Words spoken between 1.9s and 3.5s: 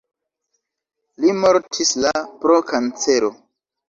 la pro kancero.